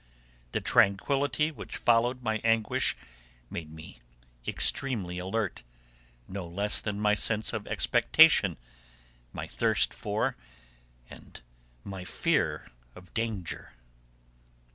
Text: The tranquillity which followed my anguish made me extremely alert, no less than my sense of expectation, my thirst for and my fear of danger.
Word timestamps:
The 0.53 0.61
tranquillity 0.61 1.51
which 1.51 1.77
followed 1.77 2.23
my 2.23 2.41
anguish 2.43 2.97
made 3.51 3.71
me 3.71 3.99
extremely 4.47 5.19
alert, 5.19 5.61
no 6.27 6.47
less 6.47 6.81
than 6.81 6.99
my 6.99 7.13
sense 7.13 7.53
of 7.53 7.67
expectation, 7.67 8.57
my 9.31 9.45
thirst 9.45 9.93
for 9.93 10.35
and 11.07 11.39
my 11.83 12.03
fear 12.03 12.71
of 12.95 13.13
danger. 13.13 13.73